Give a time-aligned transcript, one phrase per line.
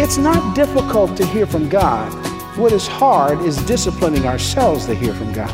[0.00, 2.08] It's not difficult to hear from God.
[2.56, 5.50] What is hard is disciplining ourselves to hear from God.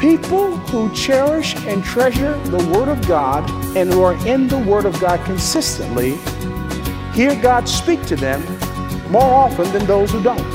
[0.00, 4.84] People who cherish and treasure the Word of God and who are in the Word
[4.84, 6.14] of God consistently
[7.14, 8.40] hear God speak to them
[9.10, 10.46] more often than those who don't.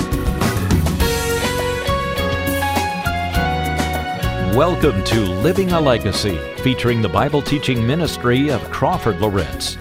[4.55, 9.77] Welcome to Living a Legacy, featuring the Bible teaching ministry of Crawford Loritts.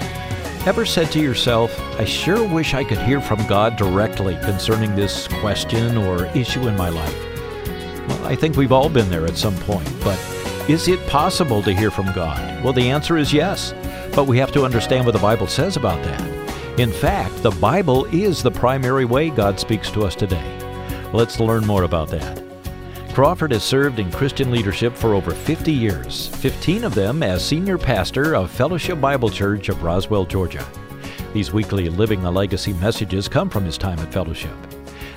[0.67, 5.27] Ever said to yourself, I sure wish I could hear from God directly concerning this
[5.27, 7.19] question or issue in my life?
[8.07, 10.19] Well, I think we've all been there at some point, but
[10.69, 12.63] is it possible to hear from God?
[12.63, 13.73] Well, the answer is yes,
[14.15, 16.79] but we have to understand what the Bible says about that.
[16.79, 20.45] In fact, the Bible is the primary way God speaks to us today.
[21.15, 22.50] Let's learn more about that.
[23.13, 27.77] Crawford has served in Christian leadership for over 50 years, 15 of them as senior
[27.77, 30.65] pastor of Fellowship Bible Church of Roswell, Georgia.
[31.35, 34.55] These weekly Living a Legacy messages come from his time at Fellowship.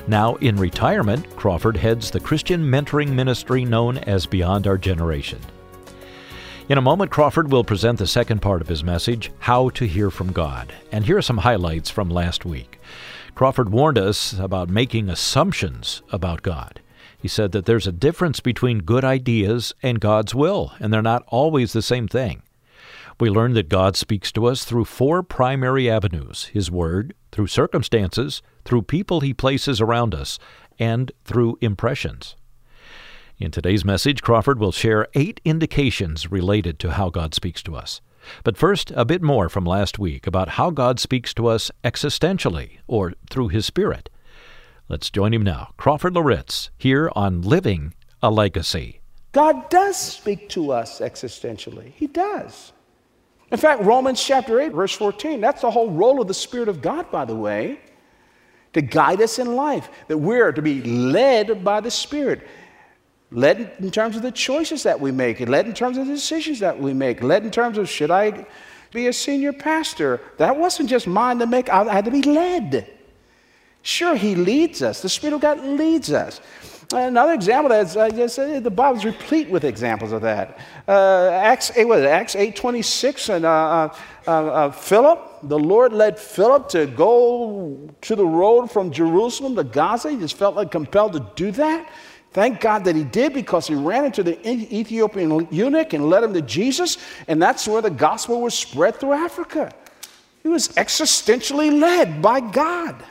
[0.07, 5.39] Now, in retirement, Crawford heads the Christian mentoring ministry known as Beyond Our Generation.
[6.69, 10.09] In a moment, Crawford will present the second part of his message, How to Hear
[10.09, 10.73] from God.
[10.91, 12.79] And here are some highlights from last week.
[13.35, 16.79] Crawford warned us about making assumptions about God.
[17.23, 21.23] He said that there's a difference between good ideas and God's will, and they're not
[21.29, 22.43] always the same thing.
[23.17, 28.41] We learn that God speaks to us through four primary avenues His Word, through circumstances,
[28.65, 30.37] through people He places around us,
[30.77, 32.35] and through impressions.
[33.37, 38.01] In today's message, Crawford will share eight indications related to how God speaks to us.
[38.43, 42.79] But first, a bit more from last week about how God speaks to us existentially,
[42.85, 44.09] or through His Spirit.
[44.89, 48.99] Let's join him now, Crawford Loritts, here on Living a Legacy.
[49.31, 51.93] God does speak to us existentially.
[51.93, 52.73] He does.
[53.49, 56.81] In fact, Romans chapter 8, verse 14, that's the whole role of the Spirit of
[56.81, 57.79] God, by the way,
[58.73, 62.45] to guide us in life, that we're to be led by the Spirit.
[63.31, 66.59] Led in terms of the choices that we make, led in terms of the decisions
[66.59, 68.45] that we make, led in terms of should I
[68.91, 70.19] be a senior pastor?
[70.37, 72.89] That wasn't just mine to make, I had to be led.
[73.83, 75.01] Sure, He leads us.
[75.01, 76.41] The Spirit of God leads us.
[76.91, 80.59] Another example that I just the Bible is replete with examples of that.
[80.87, 83.95] Uh, Acts eight, it, Acts eight twenty six, and uh, uh,
[84.27, 89.63] uh, uh, Philip, the Lord led Philip to go to the road from Jerusalem to
[89.63, 90.11] Gaza.
[90.11, 91.89] He just felt like compelled to do that.
[92.31, 96.33] Thank God that he did because he ran into the Ethiopian eunuch and led him
[96.33, 99.71] to Jesus, and that's where the gospel was spread through Africa.
[100.41, 103.03] He was existentially led by God.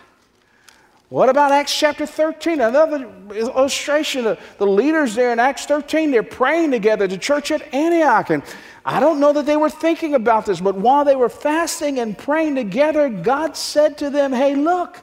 [1.13, 2.63] What about Acts chapter 13?
[2.63, 7.75] Another illustration of the leaders there in Acts 13, they're praying together, the church at
[7.75, 8.31] Antioch.
[8.31, 8.43] And
[8.83, 12.17] I don't know that they were thinking about this, but while they were fasting and
[12.17, 15.01] praying together, God said to them, Hey, look,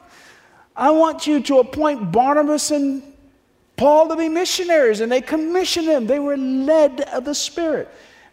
[0.74, 3.04] I want you to appoint Barnabas and
[3.76, 4.98] Paul to be missionaries.
[4.98, 7.88] And they commissioned them, they were led of the Spirit.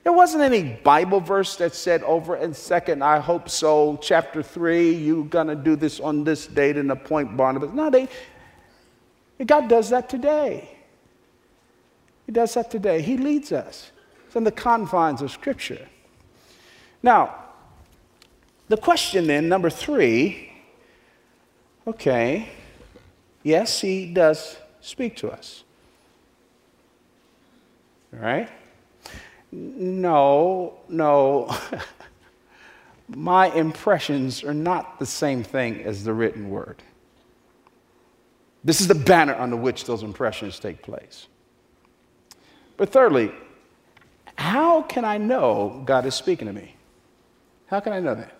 [0.07, 4.93] There wasn't any Bible verse that said over in second, I hope so, chapter three,
[4.93, 7.73] you're gonna do this on this date and appoint Barnabas.
[7.73, 8.07] No, they
[9.45, 10.69] God does that today.
[12.25, 13.01] He does that today.
[13.01, 13.91] He leads us.
[14.27, 15.89] It's in the confines of Scripture.
[17.03, 17.35] Now,
[18.69, 20.53] the question then, number three,
[21.85, 22.47] okay,
[23.43, 25.65] yes, he does speak to us.
[28.13, 28.49] All right?
[29.51, 31.55] No, no.
[33.09, 36.83] My impressions are not the same thing as the written word.
[38.63, 41.27] This is the banner under which those impressions take place.
[42.75, 43.31] But thirdly,
[44.37, 46.75] how can I know God is speaking to me?
[47.67, 48.33] How can I know that?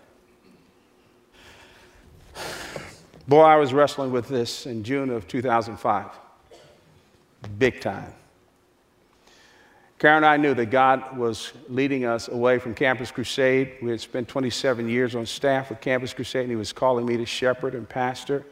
[3.28, 6.06] Boy, I was wrestling with this in June of 2005.
[7.58, 8.14] Big time.
[10.00, 13.78] Karen and I knew that God was leading us away from Campus Crusade.
[13.82, 17.18] We had spent 27 years on staff with Campus Crusade, and He was calling me
[17.18, 18.46] to shepherd and pastor.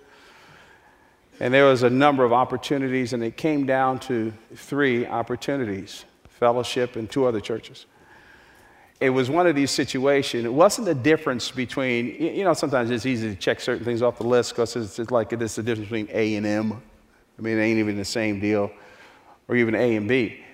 [1.39, 6.95] And there was a number of opportunities, and it came down to three opportunities fellowship
[6.97, 7.85] and two other churches.
[8.99, 10.45] It was one of these situations.
[10.45, 14.17] It wasn't the difference between, you know, sometimes it's easy to check certain things off
[14.17, 16.81] the list because it's like it's the difference between A and M.
[17.37, 18.71] I mean, it ain't even the same deal,
[19.47, 20.44] or even A and B.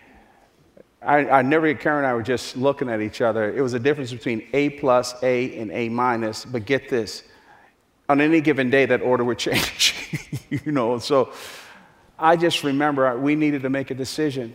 [1.01, 3.55] I, I never, Karen and I were just looking at each other.
[3.55, 6.45] It was a difference between A plus, A, and A minus.
[6.45, 7.23] But get this
[8.07, 9.95] on any given day, that order would change.
[10.49, 11.33] you know, so
[12.19, 14.53] I just remember we needed to make a decision.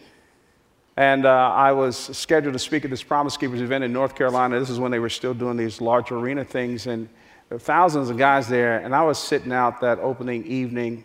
[0.97, 4.59] And uh, I was scheduled to speak at this Promise Keepers event in North Carolina.
[4.59, 6.87] This is when they were still doing these large arena things.
[6.87, 7.09] And
[7.49, 11.05] There were thousands of guys there, and I was sitting out that opening evening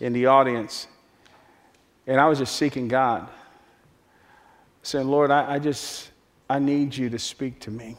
[0.00, 0.88] in the audience,
[2.06, 3.28] and I was just seeking God,
[4.86, 6.10] saying, Lord, I, I just,
[6.48, 7.96] I need you to speak to me.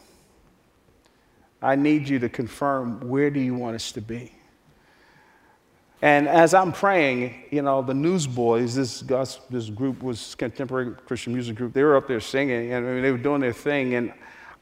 [1.62, 4.32] I need you to confirm where do you want us to be.
[6.02, 9.04] And as I'm praying, you know, the Newsboys, this,
[9.50, 13.02] this group was contemporary Christian music group, they were up there singing and I mean,
[13.02, 13.96] they were doing their thing.
[13.96, 14.14] And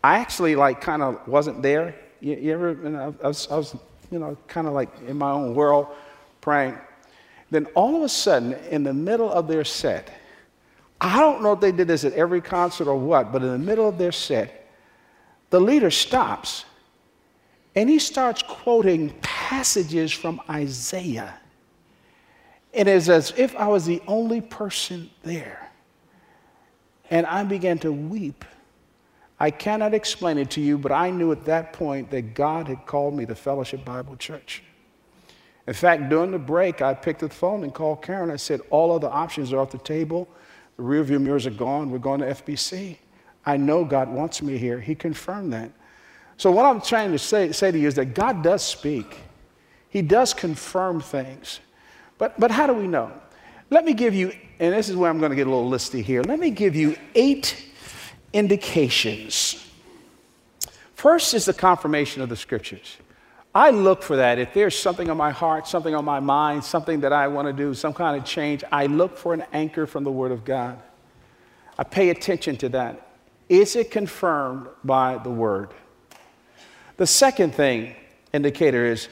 [0.04, 1.94] I actually like kind of wasn't there.
[2.22, 3.75] You, you ever, I, was, I was,
[4.10, 5.88] you know, kind of like in my own world
[6.42, 6.77] praying.
[7.51, 10.10] Then all of a sudden, in the middle of their set,
[11.00, 13.57] I don't know if they did this at every concert or what, but in the
[13.57, 14.69] middle of their set,
[15.50, 16.65] the leader stops
[17.75, 21.36] and he starts quoting passages from Isaiah.
[22.71, 25.71] It is as if I was the only person there.
[27.09, 28.44] And I began to weep.
[29.39, 32.86] I cannot explain it to you, but I knew at that point that God had
[32.86, 34.63] called me to Fellowship Bible Church.
[35.68, 38.31] In fact, during the break, I picked up the phone and called Karen.
[38.31, 40.27] I said, All other options are off the table.
[40.77, 41.92] The rearview mirrors are gone.
[41.92, 42.98] We're going to FBC.
[43.45, 44.80] I know God wants me here.
[44.80, 45.72] He confirmed that.
[46.38, 49.18] So, what I'm trying to say, say to you is that God does speak,
[49.89, 51.60] He does confirm things.
[52.18, 53.12] But, but how do we know?
[53.69, 56.01] Let me give you, and this is where I'm going to get a little listy
[56.01, 56.22] here.
[56.24, 57.66] Let me give you eight
[58.31, 59.66] indications.
[60.94, 62.98] First is the confirmation of the scriptures.
[63.56, 64.38] I look for that.
[64.38, 67.54] If there's something on my heart, something on my mind, something that I want to
[67.54, 70.78] do, some kind of change, I look for an anchor from the Word of God.
[71.80, 73.07] I pay attention to that.
[73.48, 75.69] Is it confirmed by the Word?
[76.98, 77.96] The second thing,
[78.34, 79.07] indicator, is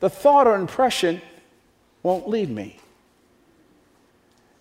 [0.00, 1.22] the thought or impression
[2.02, 2.80] won't leave me.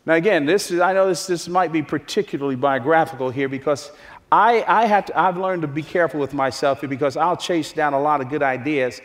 [0.05, 3.91] Now, again, this is, I know this, this might be particularly biographical here because
[4.31, 7.93] I, I have to, I've learned to be careful with myself because I'll chase down
[7.93, 9.01] a lot of good ideas.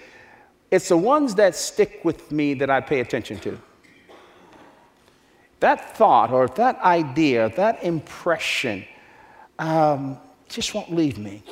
[0.70, 3.58] It's the ones that stick with me that I pay attention to.
[5.61, 8.84] That thought or that idea, that impression,
[9.58, 10.19] um,
[10.49, 11.43] just won't leave me.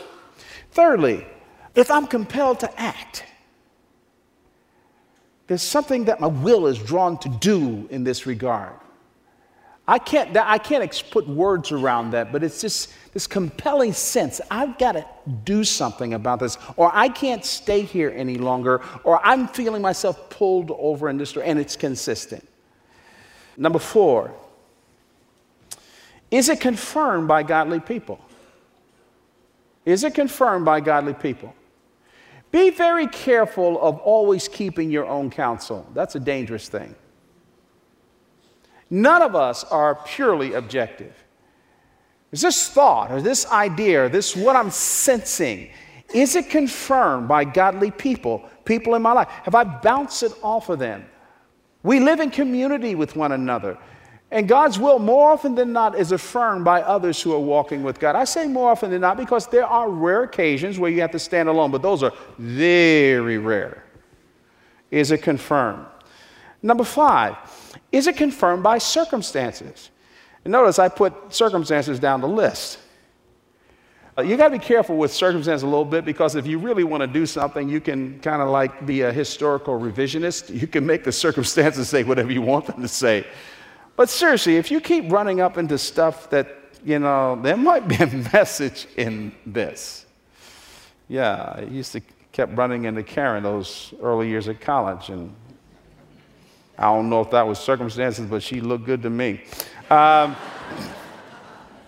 [0.72, 1.26] Thirdly,
[1.74, 3.24] if I'm compelled to act,
[5.46, 8.74] there's something that my will is drawn to do in this regard.
[9.86, 14.78] I can't, I can't put words around that, but it's just this compelling sense I've
[14.78, 15.06] got to
[15.44, 20.30] do something about this, or I can't stay here any longer, or I'm feeling myself
[20.30, 22.48] pulled over in this, and it's consistent.
[23.58, 24.34] Number four,
[26.30, 28.18] is it confirmed by godly people?
[29.84, 31.54] Is it confirmed by godly people?
[32.50, 35.86] Be very careful of always keeping your own counsel.
[35.92, 36.94] That's a dangerous thing.
[38.94, 41.12] None of us are purely objective.
[42.30, 45.70] Is this thought or this idea or this what I'm sensing,
[46.14, 49.26] is it confirmed by godly people, people in my life?
[49.42, 51.04] Have I bounced it off of them?
[51.82, 53.76] We live in community with one another.
[54.30, 57.98] And God's will, more often than not, is affirmed by others who are walking with
[57.98, 58.14] God.
[58.14, 61.18] I say more often than not because there are rare occasions where you have to
[61.18, 63.82] stand alone, but those are very rare.
[64.92, 65.84] Is it confirmed?
[66.62, 67.36] Number five,
[67.94, 69.90] is it confirmed by circumstances?
[70.44, 72.78] And notice I put circumstances down the list.
[74.16, 76.84] Uh, you got to be careful with circumstances a little bit because if you really
[76.84, 80.54] want to do something, you can kind of like be a historical revisionist.
[80.54, 83.26] You can make the circumstances say whatever you want them to say.
[83.96, 86.48] But seriously, if you keep running up into stuff that,
[86.84, 90.06] you know, there might be a message in this.
[91.08, 92.00] Yeah, I used to
[92.34, 95.32] kept running into Karen those early years at college, and
[96.78, 99.42] I don't know if that was circumstances, but she looked good to me.
[99.90, 100.34] Um,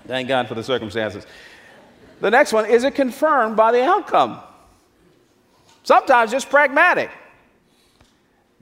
[0.06, 1.26] thank God for the circumstances.
[2.20, 4.40] The next one is it confirmed by the outcome?
[5.82, 7.10] Sometimes just pragmatic.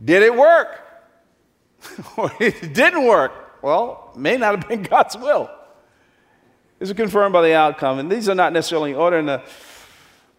[0.02, 0.80] Did it work?
[2.16, 3.62] or it didn't work.
[3.62, 5.50] Well, may not have been God's will.
[6.80, 9.18] Is confirmed by the outcome, and these are not necessarily in order.
[9.18, 9.42] And the,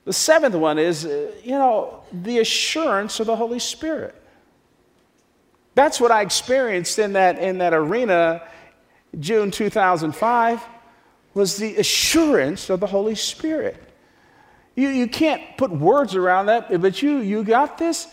[0.04, 4.22] the seventh one is, uh, you know, the assurance of the Holy Spirit.
[5.75, 8.41] That's what I experienced in that, in that arena,
[9.20, 10.63] June 2005,
[11.34, 13.82] was the assurance of the Holy Spirit.
[14.75, 18.08] You, you can't put words around that, but you, you got this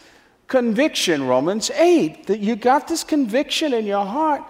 [0.48, 4.42] conviction, Romans 8, that you got this conviction in your heart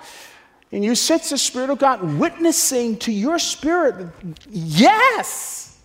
[0.73, 4.09] and you sense the Spirit of God witnessing to your spirit,
[4.49, 5.79] yes,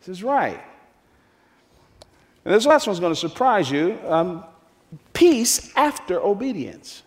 [0.00, 0.60] this is right.
[2.44, 4.44] And this last one's going to surprise you um,
[5.16, 7.02] peace after obedience.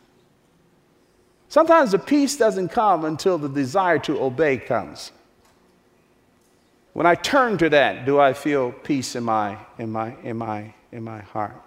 [1.48, 5.12] Sometimes the peace doesn't come until the desire to obey comes.
[6.94, 10.74] When I turn to that, do I feel peace in my, in my, in my,
[10.92, 11.62] in my heart?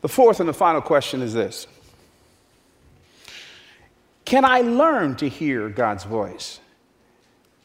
[0.00, 1.66] The fourth and the final question is this
[4.24, 6.58] Can I learn to hear God's voice?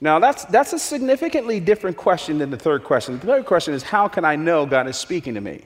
[0.01, 3.17] Now, that's, that's a significantly different question than the third question.
[3.19, 5.63] The third question is How can I know God is speaking to me?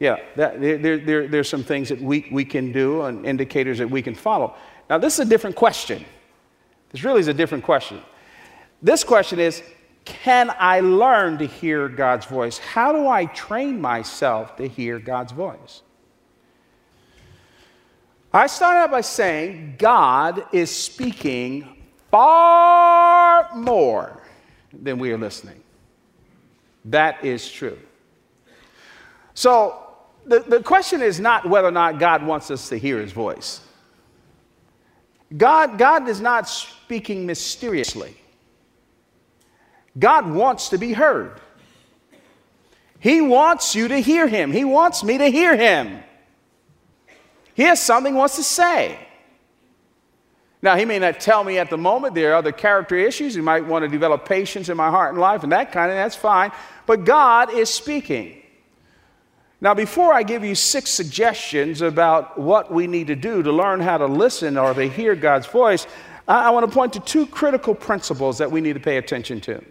[0.00, 3.88] Yeah, that, there, there, there's some things that we, we can do and indicators that
[3.88, 4.54] we can follow.
[4.90, 6.04] Now, this is a different question.
[6.90, 8.00] This really is a different question.
[8.82, 9.62] This question is
[10.04, 12.58] Can I learn to hear God's voice?
[12.58, 15.82] How do I train myself to hear God's voice?
[18.32, 24.20] I start out by saying God is speaking far more
[24.72, 25.62] than we are listening.
[26.84, 27.78] That is true.
[29.34, 29.83] So
[30.26, 33.60] the, the question is not whether or not God wants us to hear his voice.
[35.36, 38.16] God, God is not speaking mysteriously.
[39.98, 41.40] God wants to be heard.
[42.98, 44.50] He wants you to hear him.
[44.50, 46.02] He wants me to hear him.
[47.54, 48.98] He has something he wants to say.
[50.62, 52.14] Now, he may not tell me at the moment.
[52.14, 53.34] There are other character issues.
[53.34, 55.96] He might want to develop patience in my heart and life and that kind of,
[55.96, 56.52] that's fine.
[56.86, 58.40] But God is speaking.
[59.64, 63.80] Now, before I give you six suggestions about what we need to do to learn
[63.80, 65.86] how to listen or to hear God's voice,
[66.28, 69.64] I want to point to two critical principles that we need to pay attention to.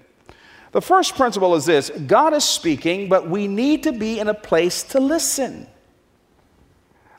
[0.71, 4.33] The first principle is this God is speaking, but we need to be in a
[4.33, 5.67] place to listen.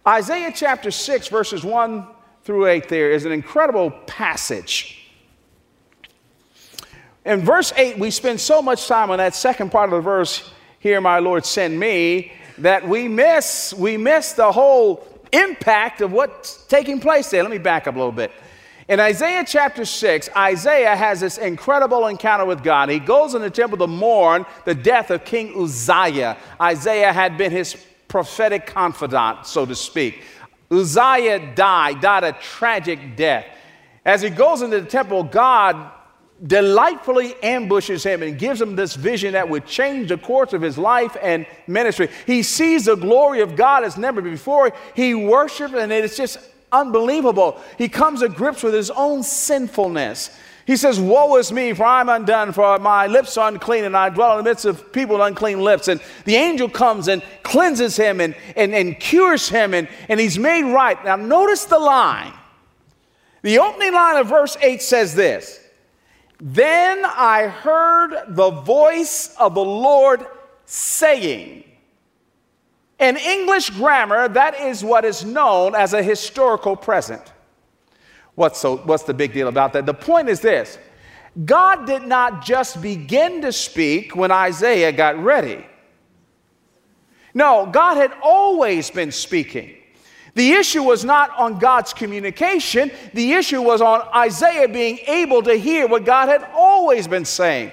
[0.05, 2.05] Isaiah chapter 6, verses 1
[2.43, 5.13] through 8 there is an incredible passage.
[7.25, 10.51] In verse 8, we spend so much time on that second part of the verse,
[10.81, 16.65] Here, my Lord, send me, that we miss, we miss the whole impact of what's
[16.67, 17.43] taking place there.
[17.43, 18.31] Let me back up a little bit.
[18.87, 22.91] In Isaiah chapter 6, Isaiah has this incredible encounter with God.
[22.91, 26.37] He goes in the temple to mourn the death of King Uzziah.
[26.61, 27.77] Isaiah had been his
[28.09, 30.23] prophetic confidant, so to speak.
[30.71, 33.47] Uzziah died, died a tragic death.
[34.05, 35.91] As he goes into the temple, God
[36.47, 40.77] delightfully ambushes him and gives him this vision that would change the course of his
[40.77, 42.09] life and ministry.
[42.27, 44.73] He sees the glory of God as never before.
[44.95, 46.39] He worships, and it's just
[46.73, 47.61] unbelievable.
[47.79, 50.37] He comes to grips with his own sinfulness.
[50.67, 54.09] He says, Woe is me, for I'm undone, for my lips are unclean, and I
[54.09, 55.89] dwell in the midst of people with unclean lips.
[55.89, 60.39] And the angel comes and cleanses him and, and, and cures him, and, and he's
[60.39, 61.03] made right.
[61.05, 62.33] Now, notice the line.
[63.43, 65.61] The opening line of verse 8 says this
[66.47, 70.27] Then I heard the voice of the Lord
[70.67, 71.65] saying,
[73.01, 77.33] in English grammar, that is what is known as a historical present.
[78.35, 79.87] What's, so, what's the big deal about that?
[79.87, 80.79] The point is this
[81.47, 85.65] God did not just begin to speak when Isaiah got ready.
[87.33, 89.77] No, God had always been speaking.
[90.35, 95.55] The issue was not on God's communication, the issue was on Isaiah being able to
[95.55, 97.73] hear what God had always been saying.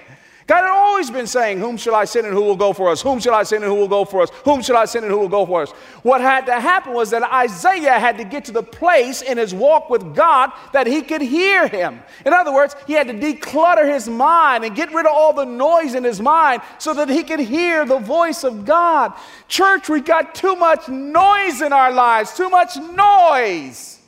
[0.51, 3.01] God had always been saying, Whom shall I send and who will go for us?
[3.01, 4.29] Whom shall I send and who will go for us?
[4.43, 5.71] Whom shall I send and who will go for us?
[6.03, 9.53] What had to happen was that Isaiah had to get to the place in his
[9.53, 12.01] walk with God that he could hear him.
[12.25, 15.45] In other words, he had to declutter his mind and get rid of all the
[15.45, 19.13] noise in his mind so that he could hear the voice of God.
[19.47, 24.01] Church, we got too much noise in our lives, too much noise.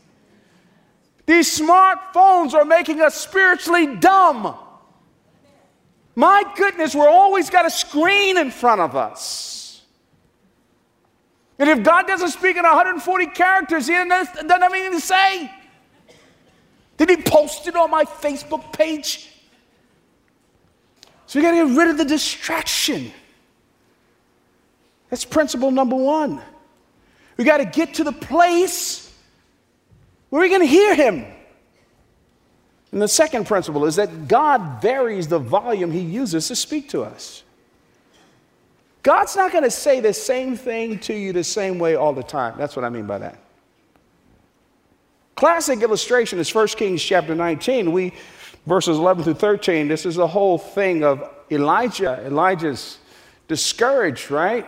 [1.25, 4.57] These smartphones are making us spiritually dumb.
[6.15, 9.82] My goodness, we're always got a screen in front of us.
[11.58, 15.51] And if God doesn't speak in 140 characters, He doesn't have anything to say.
[16.98, 19.29] Did He post it on my Facebook page?
[21.25, 23.12] So we got to get rid of the distraction.
[25.10, 26.41] That's principle number one.
[27.38, 29.12] We got to get to the place
[30.29, 31.25] where we're going to hear Him.
[32.93, 37.01] And the second principle is that God varies the volume he uses to speak to
[37.01, 37.41] us.
[39.01, 42.21] God's not going to say the same thing to you the same way all the
[42.21, 42.53] time.
[42.55, 43.39] That's what I mean by that.
[45.35, 47.91] Classic illustration is 1 Kings chapter 19.
[47.91, 48.13] We
[48.67, 49.88] verses 11 through 13.
[49.88, 52.23] This is the whole thing of Elijah.
[52.27, 53.00] Elijah's
[53.47, 54.67] discouraged, right?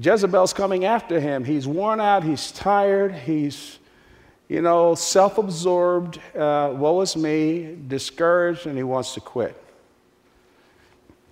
[0.00, 1.44] Jezebel's coming after him.
[1.44, 3.77] He's worn out, he's tired, he's
[4.48, 9.62] you know, self absorbed, uh, woe is me, discouraged, and he wants to quit.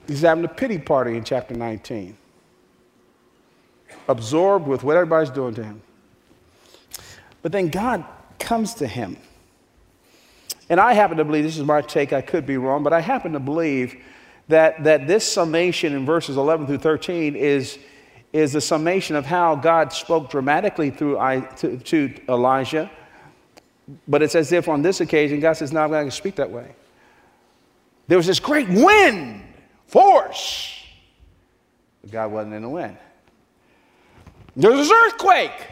[0.06, 2.16] He's having a pity party in chapter 19,
[4.08, 5.82] absorbed with what everybody's doing to him.
[7.42, 8.04] But then God
[8.38, 9.16] comes to him
[10.68, 13.00] And I happen to believe, this is my take, I could be wrong, but I
[13.00, 14.02] happen to believe
[14.48, 17.78] that, that this summation in verses 11 through 13 is,
[18.32, 21.16] is the summation of how God spoke dramatically through
[21.58, 22.90] to, to Elijah.
[24.08, 26.36] But it's as if on this occasion, God says, No, I'm not going to speak
[26.36, 26.74] that way.
[28.08, 29.42] There was this great wind,
[29.86, 30.84] force.
[32.02, 32.96] But God wasn't in the wind.
[34.54, 35.68] There was this earthquake.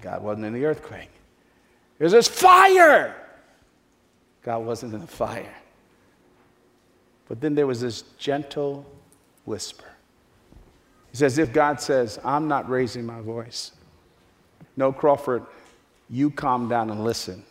[0.00, 1.10] God wasn't in the earthquake.
[1.98, 3.14] There's this fire.
[4.42, 5.54] God wasn't in the fire.
[7.28, 8.84] But then there was this gentle
[9.44, 9.84] whisper.
[11.12, 13.72] It's as if God says, I'm not raising my voice.
[14.76, 15.44] No, Crawford,
[16.10, 17.44] you calm down and listen.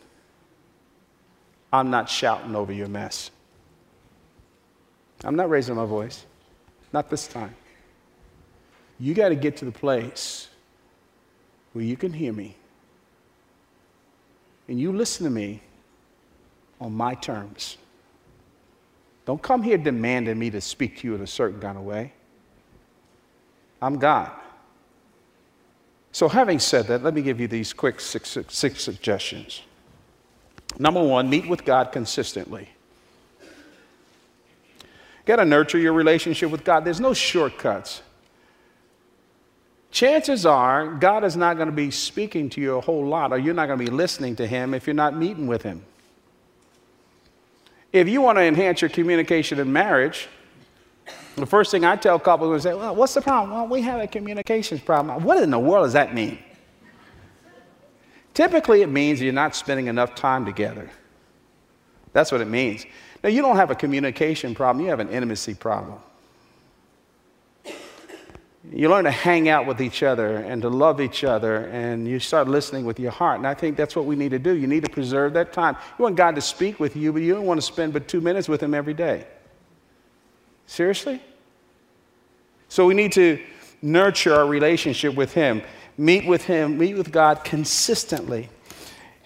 [1.72, 3.30] I'm not shouting over your mess.
[5.24, 6.24] I'm not raising my voice.
[6.92, 7.54] Not this time.
[8.98, 10.48] You got to get to the place
[11.72, 12.56] where you can hear me
[14.68, 15.60] and you listen to me
[16.80, 17.76] on my terms.
[19.24, 22.12] Don't come here demanding me to speak to you in a certain kind of way.
[23.80, 24.32] I'm God.
[26.12, 29.62] So, having said that, let me give you these quick six, suggestions.
[30.78, 32.68] Number one, meet with God consistently.
[35.24, 36.84] Got to nurture your relationship with God.
[36.84, 38.02] There's no shortcuts.
[39.90, 43.38] Chances are God is not going to be speaking to you a whole lot, or
[43.38, 45.82] you're not going to be listening to Him if you're not meeting with Him.
[47.92, 50.28] If you want to enhance your communication in marriage,
[51.36, 53.56] the first thing I tell couples is say, Well, what's the problem?
[53.56, 55.22] Well, we have a communications problem.
[55.24, 56.38] What in the world does that mean?
[58.34, 60.88] Typically, it means you're not spending enough time together.
[62.12, 62.86] That's what it means.
[63.22, 65.98] Now, you don't have a communication problem, you have an intimacy problem.
[68.70, 72.20] You learn to hang out with each other and to love each other, and you
[72.20, 73.38] start listening with your heart.
[73.38, 74.54] And I think that's what we need to do.
[74.56, 75.76] You need to preserve that time.
[75.98, 78.20] You want God to speak with you, but you don't want to spend but two
[78.20, 79.26] minutes with Him every day.
[80.72, 81.20] Seriously?
[82.70, 83.38] So we need to
[83.82, 85.60] nurture our relationship with Him,
[85.98, 88.48] meet with Him, meet with God consistently.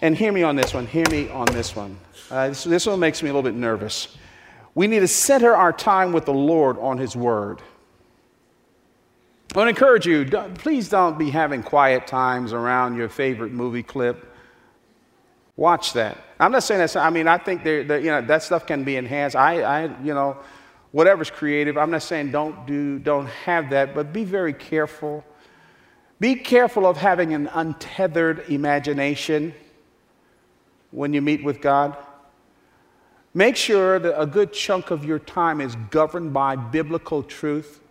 [0.03, 2.01] And hear me on this one, hear me on this one.
[2.33, 4.17] Uh, this, this one makes me a little bit nervous.
[4.75, 7.63] We need to center our time with the Lord on His Word.
[9.55, 13.53] I want to encourage you, don't, please don't be having quiet times around your favorite
[13.53, 14.35] movie clip.
[15.55, 16.19] Watch that.
[16.41, 19.37] I'm not saying that, I mean, I think you know, that stuff can be enhanced.
[19.37, 20.39] I, I, you know,
[20.97, 25.23] whatever's creative, I'm not saying don't do, don't have that, but be very careful.
[26.21, 29.53] Be careful of having an untethered imagination
[30.93, 31.99] when you meet with God.
[33.35, 37.83] Make sure that a good chunk of your time is governed by biblical truth.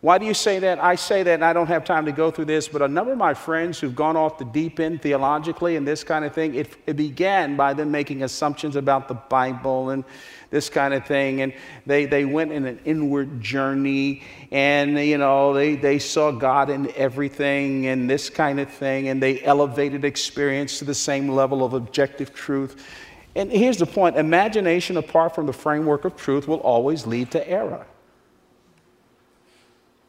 [0.00, 0.78] Why do you say that?
[0.78, 3.10] I say that, and I don't have time to go through this, but a number
[3.10, 6.54] of my friends who've gone off the deep end theologically and this kind of thing,
[6.54, 10.04] it, it, began by them making assumptions about the Bible and
[10.50, 11.40] this kind of thing.
[11.40, 11.52] And
[11.84, 16.92] they, they went in an inward journey, and, you know, they, they saw God in
[16.94, 21.72] everything and this kind of thing, and they elevated experience to the same level of
[21.74, 22.86] objective truth.
[23.34, 27.48] And here's the point imagination apart from the framework of truth will always lead to
[27.48, 27.84] error.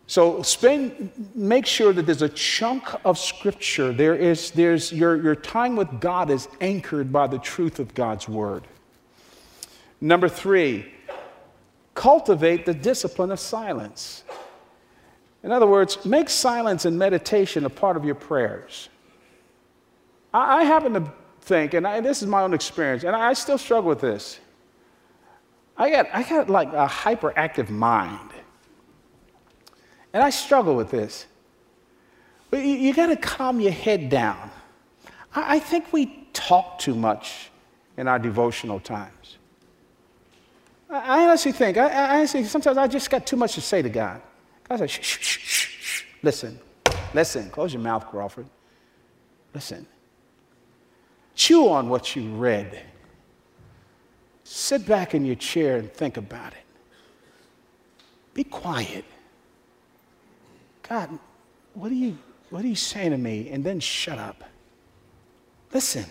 [0.10, 3.94] So spend, make sure that there's a chunk of scripture.
[3.94, 8.28] There is, there's your, your time with God is anchored by the truth of God's
[8.28, 8.64] word.
[10.02, 10.92] Number three,
[11.94, 14.24] cultivate the discipline of silence.
[15.44, 18.90] In other words, make silence and meditation a part of your prayers.
[20.34, 23.60] I, I happen to think, and I, this is my own experience, and I still
[23.60, 24.40] struggle with this.
[25.78, 28.32] I got, I got like a hyperactive mind.
[30.14, 31.26] And I struggle with this.
[32.50, 34.50] But you, you got to calm your head down.
[35.36, 37.52] I, I think we talk too much
[37.98, 39.38] in our devotional times.
[40.90, 43.82] I, I honestly think, I, I, honestly, sometimes I just got too much to say
[43.82, 44.22] to God.
[44.68, 46.04] God said, shh, shh, shh, shh, shh.
[46.24, 46.60] Listen,
[47.14, 47.50] listen.
[47.50, 48.48] Close your mouth, Crawford.
[49.54, 49.86] Listen.
[51.36, 52.84] Chew on what you read.
[54.44, 56.66] Sit back in your chair and think about it.
[58.34, 59.06] Be quiet.
[60.90, 61.20] God,
[61.76, 62.18] what are you,
[62.50, 63.50] what are you saying to me?
[63.52, 64.44] And then shut up.
[65.72, 66.06] Listen.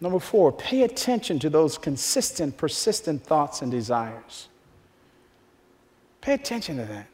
[0.00, 4.48] Number four, pay attention to those consistent, persistent thoughts and desires.
[6.22, 7.06] Pay attention to that.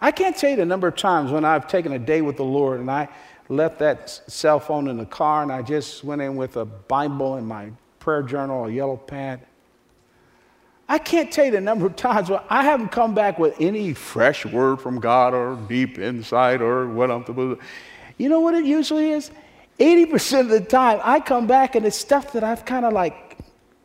[0.00, 2.44] I can't tell you the number of times when I've taken a day with the
[2.44, 3.08] Lord and I
[3.48, 7.36] left that cell phone in the car and I just went in with a Bible
[7.36, 9.40] and my prayer journal, a yellow pad,
[10.88, 13.94] I can't tell you the number of times where I haven't come back with any
[13.94, 17.66] fresh word from God or deep insight or what I'm supposed to.
[18.18, 19.30] You know what it usually is?
[19.78, 23.38] 80% of the time, I come back and it's stuff that I've kind of like,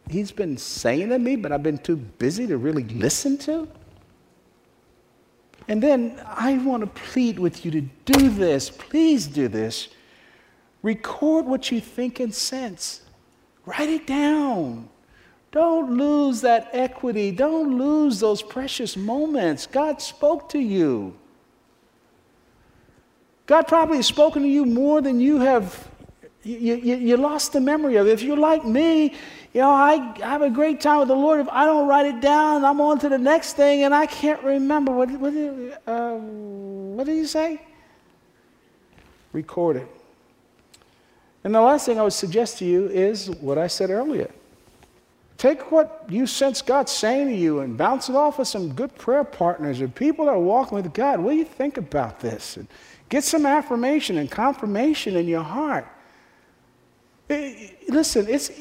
[0.09, 3.67] he's been saying to me, but I've been too busy to really listen to.
[5.67, 8.69] And then I want to plead with you to do this.
[8.69, 9.89] Please do this.
[10.81, 13.01] Record what you think and sense,
[13.65, 14.89] write it down.
[15.51, 17.31] Don't lose that equity.
[17.31, 19.65] Don't lose those precious moments.
[19.65, 21.15] God spoke to you.
[23.47, 25.87] God probably has spoken to you more than you have.
[26.43, 28.11] You, you, you lost the memory of it.
[28.11, 29.15] If you're like me,
[29.53, 31.39] you know, I, I have a great time with the Lord.
[31.39, 34.41] If I don't write it down, I'm on to the next thing and I can't
[34.43, 34.91] remember.
[34.91, 37.59] What, what, did, uh, what did say?
[39.33, 39.87] Record it.
[41.43, 44.29] And the last thing I would suggest to you is what I said earlier
[45.39, 48.93] Take what you sense God saying to you and bounce it off with some good
[48.95, 51.21] prayer partners or people that are walking with God.
[51.21, 52.57] What do you think about this?
[52.57, 52.67] And
[53.07, 55.87] get some affirmation and confirmation in your heart.
[57.29, 58.51] Eh, listen, it's,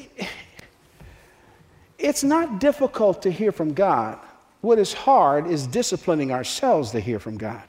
[1.97, 4.17] it's not difficult to hear from God.
[4.61, 7.63] What is hard is disciplining ourselves to hear from God.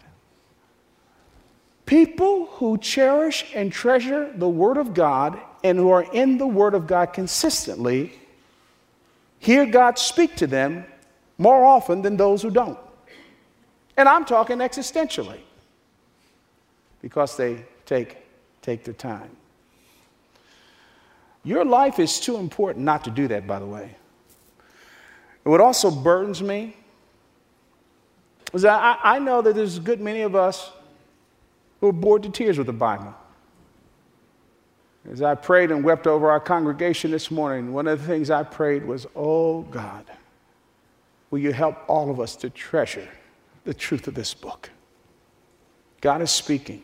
[1.85, 6.75] People who cherish and treasure the Word of God and who are in the Word
[6.75, 8.19] of God consistently
[9.40, 10.85] hear God speak to them
[11.37, 12.79] more often than those who don't.
[13.96, 15.40] And I'm talking existentially
[17.03, 18.18] because they take,
[18.62, 19.31] take the time.
[21.42, 23.96] Your life is too important not to do that, by the way.
[25.42, 26.76] What also burdens me
[28.53, 30.70] is that I, I know that there's a good many of us
[31.81, 33.14] who are bored to tears with the Bible.
[35.09, 38.43] As I prayed and wept over our congregation this morning, one of the things I
[38.43, 40.05] prayed was, Oh God,
[41.31, 43.09] will you help all of us to treasure
[43.65, 44.71] the truth of this book?
[46.01, 46.83] God is speaking.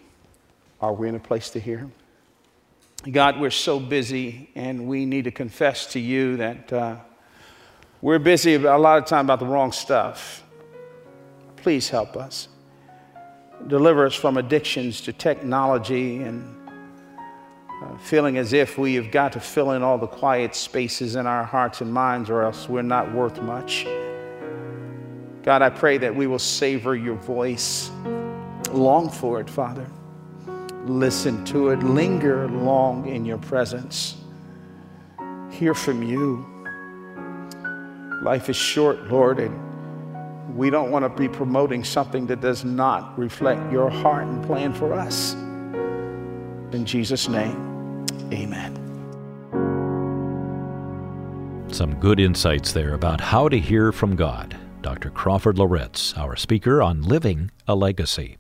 [0.81, 1.93] Are we in a place to hear Him?
[3.11, 6.97] God, we're so busy, and we need to confess to you that uh,
[8.01, 10.43] we're busy a lot of time about the wrong stuff.
[11.57, 12.49] Please help us.
[13.67, 16.66] Deliver us from addictions to technology and
[17.83, 21.27] uh, feeling as if we have got to fill in all the quiet spaces in
[21.27, 23.87] our hearts and minds, or else we're not worth much.
[25.43, 27.91] God, I pray that we will savor your voice,
[28.73, 29.87] long for it, Father.
[30.87, 34.17] Listen to it, linger long in your presence,
[35.51, 36.47] hear from you.
[38.23, 43.19] Life is short, Lord, and we don't want to be promoting something that does not
[43.19, 45.37] reflect your heart and plan for us.
[46.77, 48.75] In Jesus' name, amen.
[51.73, 54.55] Some good insights there about how to hear from God.
[54.83, 55.09] Dr.
[55.09, 58.37] Crawford Loritts, our speaker on living a legacy.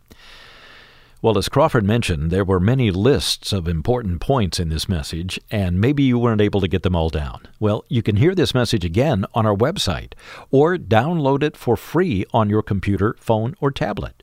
[1.23, 5.81] Well, as Crawford mentioned, there were many lists of important points in this message, and
[5.81, 7.49] maybe you weren't able to get them all down.
[7.59, 10.13] Well, you can hear this message again on our website
[10.51, 14.16] or download it for free on your computer, phone, or tablet.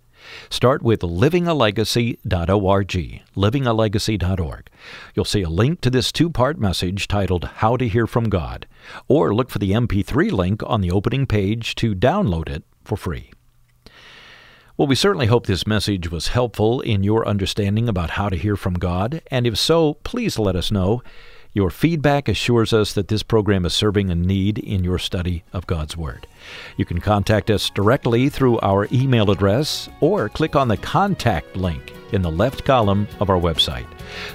[0.49, 4.69] Start with livingalegacy.org, livingalegacy.org.
[5.15, 8.67] You'll see a link to this two part message titled How to Hear from God,
[9.07, 13.31] or look for the MP3 link on the opening page to download it for free.
[14.75, 18.55] Well, we certainly hope this message was helpful in your understanding about how to hear
[18.55, 21.03] from God, and if so, please let us know.
[21.56, 25.68] Your feedback assures us that this program is serving a need in your study of
[25.68, 26.26] God's Word.
[26.78, 31.94] You can contact us directly through our email address or click on the contact link
[32.12, 33.86] in the left column of our website.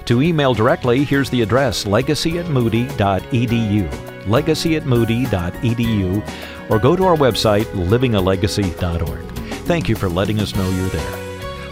[0.05, 4.27] To email directly, here's the address legacy at moody.edu.
[4.27, 9.25] Legacy at moody.edu, or go to our website livingalegacy.org.
[9.65, 11.28] Thank you for letting us know you're there.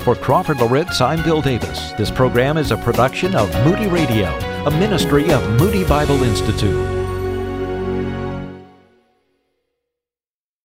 [0.07, 1.91] For Crawford Loritts, I'm Bill Davis.
[1.97, 4.33] This program is a production of Moody Radio
[4.67, 6.96] a ministry of Moody Bible Institute.